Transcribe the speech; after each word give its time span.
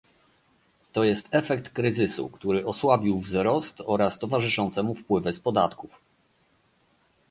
To 0.93 1.03
jest 1.03 1.27
efekt 1.31 1.69
kryzysu, 1.69 2.29
który 2.29 2.65
osłabił 2.65 3.19
wzrost 3.19 3.81
oraz 3.85 4.19
towarzyszące 4.19 4.83
mu 4.83 4.95
wpływy 4.95 5.33
z 5.33 5.39
podatków 5.39 6.01